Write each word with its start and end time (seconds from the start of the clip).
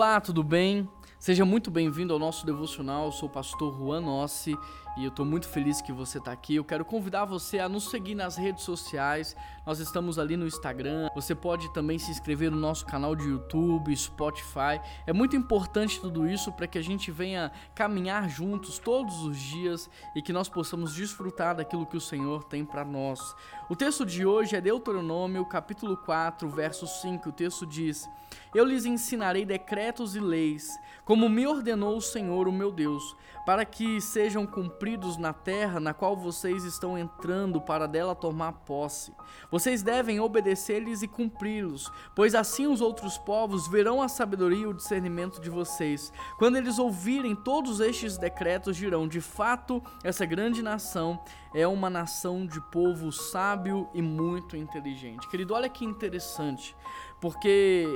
Olá, 0.00 0.18
tudo 0.18 0.42
bem? 0.42 0.88
Seja 1.18 1.44
muito 1.44 1.70
bem-vindo 1.70 2.14
ao 2.14 2.18
nosso 2.18 2.46
devocional. 2.46 3.04
Eu 3.04 3.12
sou 3.12 3.28
o 3.28 3.30
pastor 3.30 3.76
Juan 3.76 4.00
Nossi 4.00 4.56
e 5.00 5.04
eu 5.04 5.08
estou 5.08 5.24
muito 5.24 5.48
feliz 5.48 5.80
que 5.80 5.92
você 5.92 6.18
está 6.18 6.30
aqui. 6.30 6.56
Eu 6.56 6.64
quero 6.64 6.84
convidar 6.84 7.24
você 7.24 7.58
a 7.58 7.70
nos 7.70 7.88
seguir 7.88 8.14
nas 8.14 8.36
redes 8.36 8.64
sociais. 8.64 9.34
Nós 9.64 9.78
estamos 9.78 10.18
ali 10.18 10.36
no 10.36 10.46
Instagram. 10.46 11.08
Você 11.14 11.34
pode 11.34 11.72
também 11.72 11.98
se 11.98 12.10
inscrever 12.10 12.50
no 12.50 12.58
nosso 12.58 12.84
canal 12.84 13.16
de 13.16 13.24
YouTube, 13.24 13.96
Spotify. 13.96 14.78
É 15.06 15.12
muito 15.12 15.34
importante 15.34 15.98
tudo 15.98 16.28
isso 16.28 16.52
para 16.52 16.66
que 16.66 16.76
a 16.76 16.82
gente 16.82 17.10
venha 17.10 17.50
caminhar 17.74 18.28
juntos 18.28 18.78
todos 18.78 19.22
os 19.22 19.38
dias 19.38 19.88
e 20.14 20.20
que 20.20 20.34
nós 20.34 20.50
possamos 20.50 20.94
desfrutar 20.94 21.56
daquilo 21.56 21.86
que 21.86 21.96
o 21.96 22.00
Senhor 22.00 22.44
tem 22.44 22.62
para 22.62 22.84
nós. 22.84 23.34
O 23.70 23.76
texto 23.76 24.04
de 24.04 24.26
hoje 24.26 24.56
é 24.56 24.60
Deuteronômio, 24.60 25.46
capítulo 25.46 25.96
4, 25.96 26.48
verso 26.50 26.86
5. 26.86 27.28
O 27.28 27.32
texto 27.32 27.64
diz: 27.64 28.06
Eu 28.52 28.64
lhes 28.64 28.84
ensinarei 28.84 29.46
decretos 29.46 30.16
e 30.16 30.20
leis, 30.20 30.68
como 31.04 31.28
me 31.28 31.46
ordenou 31.46 31.96
o 31.96 32.02
Senhor, 32.02 32.48
o 32.48 32.52
meu 32.52 32.72
Deus, 32.72 33.16
para 33.46 33.64
que 33.64 34.00
sejam 34.00 34.44
cumpridos 34.44 34.89
cumpridos 34.90 35.16
na 35.16 35.32
terra 35.32 35.78
na 35.78 35.94
qual 35.94 36.16
vocês 36.16 36.64
estão 36.64 36.98
entrando 36.98 37.60
para 37.60 37.86
dela 37.86 38.14
tomar 38.14 38.52
posse. 38.52 39.12
Vocês 39.50 39.82
devem 39.82 40.18
obedecer-lhes 40.18 41.02
e 41.02 41.08
cumpri-los, 41.08 41.90
pois 42.14 42.34
assim 42.34 42.66
os 42.66 42.80
outros 42.80 43.16
povos 43.16 43.68
verão 43.68 44.02
a 44.02 44.08
sabedoria 44.08 44.62
e 44.62 44.66
o 44.66 44.74
discernimento 44.74 45.40
de 45.40 45.48
vocês. 45.48 46.12
Quando 46.38 46.56
eles 46.56 46.78
ouvirem 46.78 47.36
todos 47.36 47.78
estes 47.78 48.18
decretos, 48.18 48.76
dirão: 48.76 49.06
de 49.06 49.20
fato, 49.20 49.80
essa 50.02 50.26
grande 50.26 50.60
nação 50.60 51.22
é 51.54 51.66
uma 51.68 51.88
nação 51.88 52.44
de 52.44 52.60
povo 52.72 53.12
sábio 53.12 53.88
e 53.94 54.02
muito 54.02 54.56
inteligente. 54.56 55.28
Querido, 55.28 55.54
olha 55.54 55.68
que 55.68 55.84
interessante, 55.84 56.74
porque 57.20 57.86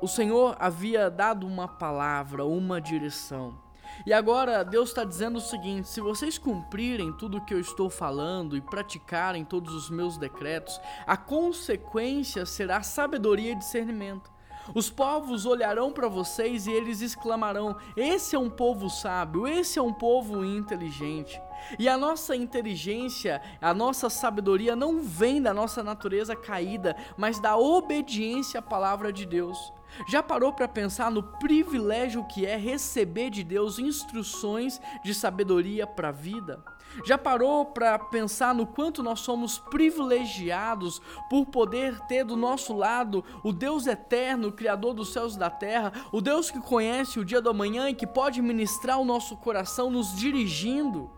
o 0.00 0.06
Senhor 0.06 0.56
havia 0.60 1.10
dado 1.10 1.46
uma 1.46 1.66
palavra, 1.66 2.44
uma 2.44 2.80
direção. 2.80 3.65
E 4.04 4.12
agora 4.12 4.64
Deus 4.64 4.90
está 4.90 5.04
dizendo 5.04 5.36
o 5.36 5.40
seguinte: 5.40 5.88
se 5.88 6.00
vocês 6.00 6.38
cumprirem 6.38 7.12
tudo 7.12 7.38
o 7.38 7.44
que 7.44 7.54
eu 7.54 7.60
estou 7.60 7.88
falando 7.90 8.56
e 8.56 8.60
praticarem 8.60 9.44
todos 9.44 9.74
os 9.74 9.90
meus 9.90 10.16
decretos, 10.16 10.80
a 11.06 11.16
consequência 11.16 12.46
será 12.46 12.82
sabedoria 12.82 13.52
e 13.52 13.58
discernimento. 13.58 14.30
Os 14.74 14.90
povos 14.90 15.46
olharão 15.46 15.92
para 15.92 16.08
vocês 16.08 16.66
e 16.66 16.72
eles 16.72 17.00
exclamarão: 17.00 17.76
Esse 17.96 18.34
é 18.34 18.38
um 18.38 18.50
povo 18.50 18.88
sábio, 18.90 19.46
esse 19.46 19.78
é 19.78 19.82
um 19.82 19.92
povo 19.92 20.44
inteligente. 20.44 21.40
E 21.78 21.88
a 21.88 21.96
nossa 21.96 22.36
inteligência, 22.36 23.42
a 23.60 23.74
nossa 23.74 24.08
sabedoria 24.08 24.76
não 24.76 25.00
vem 25.00 25.40
da 25.40 25.52
nossa 25.52 25.82
natureza 25.82 26.36
caída, 26.36 26.96
mas 27.16 27.38
da 27.38 27.56
obediência 27.56 28.60
à 28.60 28.62
palavra 28.62 29.12
de 29.12 29.26
Deus. 29.26 29.72
Já 30.08 30.22
parou 30.22 30.52
para 30.52 30.68
pensar 30.68 31.10
no 31.10 31.22
privilégio 31.22 32.24
que 32.24 32.44
é 32.44 32.56
receber 32.56 33.30
de 33.30 33.42
Deus 33.42 33.78
instruções 33.78 34.80
de 35.02 35.14
sabedoria 35.14 35.86
para 35.86 36.08
a 36.08 36.12
vida? 36.12 36.62
Já 37.04 37.18
parou 37.18 37.64
para 37.64 37.98
pensar 37.98 38.54
no 38.54 38.66
quanto 38.66 39.02
nós 39.02 39.20
somos 39.20 39.58
privilegiados 39.58 41.00
por 41.28 41.46
poder 41.46 41.98
ter 42.02 42.24
do 42.24 42.36
nosso 42.36 42.74
lado 42.74 43.24
o 43.42 43.52
Deus 43.52 43.86
eterno, 43.86 44.48
o 44.48 44.52
Criador 44.52 44.94
dos 44.94 45.12
céus 45.12 45.34
e 45.34 45.38
da 45.38 45.50
terra, 45.50 45.92
o 46.12 46.20
Deus 46.20 46.50
que 46.50 46.60
conhece 46.60 47.18
o 47.18 47.24
dia 47.24 47.40
do 47.40 47.50
amanhã 47.50 47.88
e 47.88 47.94
que 47.94 48.06
pode 48.06 48.40
ministrar 48.40 48.98
o 48.98 49.04
nosso 49.04 49.36
coração, 49.36 49.90
nos 49.90 50.14
dirigindo? 50.16 51.10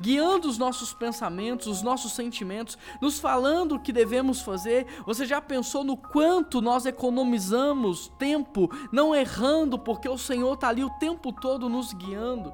Guiando 0.00 0.48
os 0.48 0.58
nossos 0.58 0.92
pensamentos, 0.92 1.66
os 1.66 1.82
nossos 1.82 2.12
sentimentos, 2.12 2.78
nos 3.00 3.18
falando 3.18 3.74
o 3.74 3.80
que 3.80 3.92
devemos 3.92 4.40
fazer. 4.40 4.86
Você 5.06 5.26
já 5.26 5.40
pensou 5.40 5.84
no 5.84 5.96
quanto 5.96 6.60
nós 6.60 6.86
economizamos 6.86 8.08
tempo 8.18 8.70
não 8.92 9.14
errando, 9.14 9.78
porque 9.78 10.08
o 10.08 10.18
Senhor 10.18 10.54
está 10.54 10.68
ali 10.68 10.84
o 10.84 10.90
tempo 10.98 11.32
todo 11.32 11.68
nos 11.68 11.92
guiando? 11.92 12.52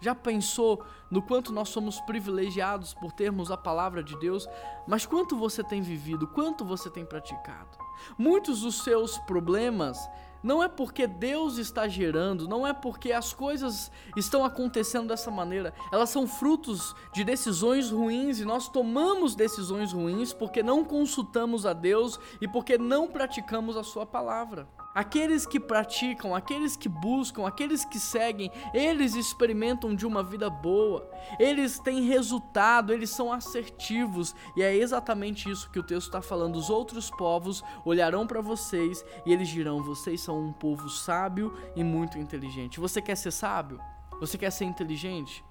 Já 0.00 0.14
pensou 0.14 0.82
no 1.10 1.20
quanto 1.20 1.52
nós 1.52 1.68
somos 1.68 2.00
privilegiados 2.00 2.94
por 2.94 3.12
termos 3.12 3.50
a 3.50 3.56
palavra 3.56 4.02
de 4.02 4.18
Deus? 4.18 4.48
Mas 4.88 5.04
quanto 5.04 5.36
você 5.36 5.62
tem 5.62 5.82
vivido, 5.82 6.26
quanto 6.26 6.64
você 6.64 6.88
tem 6.88 7.04
praticado? 7.04 7.76
Muitos 8.16 8.62
dos 8.62 8.82
seus 8.82 9.18
problemas 9.18 9.98
não 10.42 10.62
é 10.62 10.68
porque 10.68 11.06
Deus 11.06 11.58
está 11.58 11.86
gerando, 11.86 12.48
não 12.48 12.66
é 12.66 12.72
porque 12.72 13.12
as 13.12 13.32
coisas 13.32 13.90
estão 14.16 14.44
acontecendo 14.44 15.08
dessa 15.08 15.30
maneira. 15.30 15.74
Elas 15.92 16.10
são 16.10 16.26
frutos 16.26 16.94
de 17.12 17.24
decisões 17.24 17.90
ruins 17.90 18.40
e 18.40 18.44
nós 18.44 18.68
tomamos 18.68 19.34
decisões 19.34 19.92
ruins 19.92 20.32
porque 20.32 20.62
não 20.62 20.84
consultamos 20.84 21.66
a 21.66 21.72
Deus 21.72 22.18
e 22.40 22.48
porque 22.48 22.78
não 22.78 23.08
praticamos 23.08 23.76
a 23.76 23.82
Sua 23.82 24.06
palavra. 24.06 24.66
Aqueles 24.92 25.46
que 25.46 25.60
praticam, 25.60 26.34
aqueles 26.34 26.76
que 26.76 26.88
buscam, 26.88 27.46
aqueles 27.46 27.84
que 27.84 27.98
seguem, 28.00 28.50
eles 28.74 29.14
experimentam 29.14 29.94
de 29.94 30.04
uma 30.04 30.20
vida 30.20 30.50
boa, 30.50 31.08
eles 31.38 31.78
têm 31.78 32.02
resultado, 32.02 32.92
eles 32.92 33.10
são 33.10 33.32
assertivos, 33.32 34.34
e 34.56 34.62
é 34.62 34.74
exatamente 34.74 35.48
isso 35.48 35.70
que 35.70 35.78
o 35.78 35.82
texto 35.82 36.08
está 36.08 36.20
falando. 36.20 36.56
Os 36.56 36.70
outros 36.70 37.08
povos 37.08 37.62
olharão 37.84 38.26
para 38.26 38.40
vocês 38.40 39.04
e 39.24 39.32
eles 39.32 39.48
dirão: 39.48 39.80
vocês 39.82 40.20
são 40.20 40.40
um 40.40 40.52
povo 40.52 40.88
sábio 40.88 41.56
e 41.76 41.84
muito 41.84 42.18
inteligente. 42.18 42.80
Você 42.80 43.00
quer 43.00 43.16
ser 43.16 43.30
sábio? 43.30 43.80
Você 44.18 44.36
quer 44.36 44.50
ser 44.50 44.64
inteligente? 44.64 45.44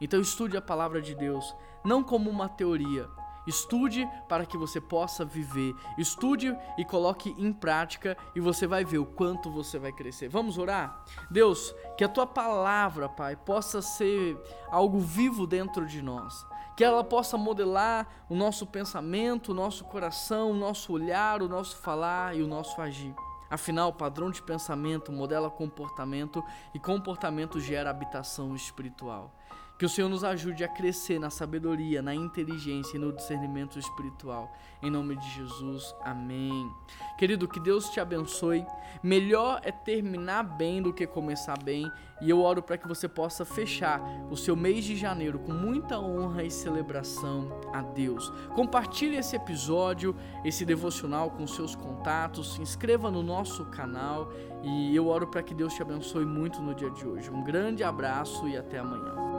Então 0.00 0.20
estude 0.20 0.56
a 0.56 0.62
palavra 0.62 1.02
de 1.02 1.14
Deus, 1.14 1.54
não 1.84 2.02
como 2.02 2.28
uma 2.30 2.48
teoria, 2.48 3.08
Estude 3.46 4.08
para 4.28 4.44
que 4.44 4.56
você 4.56 4.80
possa 4.80 5.24
viver. 5.24 5.74
Estude 5.96 6.56
e 6.76 6.84
coloque 6.84 7.34
em 7.38 7.52
prática 7.52 8.16
e 8.34 8.40
você 8.40 8.66
vai 8.66 8.84
ver 8.84 8.98
o 8.98 9.06
quanto 9.06 9.50
você 9.50 9.78
vai 9.78 9.92
crescer. 9.92 10.28
Vamos 10.28 10.58
orar? 10.58 11.04
Deus, 11.30 11.74
que 11.96 12.04
a 12.04 12.08
tua 12.08 12.26
palavra, 12.26 13.08
Pai, 13.08 13.36
possa 13.36 13.80
ser 13.80 14.36
algo 14.70 14.98
vivo 14.98 15.46
dentro 15.46 15.86
de 15.86 16.02
nós. 16.02 16.46
Que 16.76 16.84
ela 16.84 17.02
possa 17.02 17.38
modelar 17.38 18.06
o 18.28 18.34
nosso 18.34 18.66
pensamento, 18.66 19.52
o 19.52 19.54
nosso 19.54 19.84
coração, 19.84 20.50
o 20.50 20.56
nosso 20.56 20.92
olhar, 20.92 21.40
o 21.42 21.48
nosso 21.48 21.76
falar 21.78 22.36
e 22.36 22.42
o 22.42 22.46
nosso 22.46 22.80
agir. 22.80 23.14
Afinal, 23.48 23.92
padrão 23.92 24.30
de 24.30 24.42
pensamento 24.42 25.12
modela 25.12 25.48
comportamento 25.48 26.42
e 26.74 26.80
comportamento 26.80 27.60
gera 27.60 27.90
habitação 27.90 28.54
espiritual. 28.54 29.32
Que 29.78 29.84
o 29.84 29.88
Senhor 29.90 30.08
nos 30.08 30.24
ajude 30.24 30.64
a 30.64 30.68
crescer 30.68 31.18
na 31.18 31.28
sabedoria, 31.28 32.00
na 32.00 32.14
inteligência 32.14 32.96
e 32.96 32.98
no 32.98 33.12
discernimento 33.12 33.78
espiritual. 33.78 34.50
Em 34.82 34.90
nome 34.90 35.16
de 35.16 35.28
Jesus, 35.34 35.94
amém. 36.02 36.70
Querido, 37.18 37.46
que 37.46 37.60
Deus 37.60 37.90
te 37.90 38.00
abençoe. 38.00 38.64
Melhor 39.02 39.60
é 39.62 39.70
terminar 39.70 40.44
bem 40.44 40.80
do 40.80 40.94
que 40.94 41.06
começar 41.06 41.62
bem. 41.62 41.92
E 42.22 42.30
eu 42.30 42.40
oro 42.40 42.62
para 42.62 42.78
que 42.78 42.88
você 42.88 43.06
possa 43.06 43.44
fechar 43.44 44.00
o 44.30 44.36
seu 44.36 44.56
mês 44.56 44.82
de 44.82 44.96
janeiro 44.96 45.38
com 45.40 45.52
muita 45.52 46.00
honra 46.00 46.42
e 46.42 46.50
celebração 46.50 47.60
a 47.74 47.82
Deus. 47.82 48.32
Compartilhe 48.54 49.16
esse 49.16 49.36
episódio, 49.36 50.16
esse 50.42 50.64
devocional 50.64 51.30
com 51.30 51.46
seus 51.46 51.74
contatos. 51.74 52.54
Se 52.54 52.62
inscreva 52.62 53.10
no 53.10 53.22
nosso 53.22 53.66
canal. 53.66 54.32
E 54.62 54.96
eu 54.96 55.08
oro 55.08 55.26
para 55.26 55.42
que 55.42 55.54
Deus 55.54 55.74
te 55.74 55.82
abençoe 55.82 56.24
muito 56.24 56.62
no 56.62 56.74
dia 56.74 56.90
de 56.90 57.06
hoje. 57.06 57.30
Um 57.30 57.44
grande 57.44 57.84
abraço 57.84 58.48
e 58.48 58.56
até 58.56 58.78
amanhã. 58.78 59.35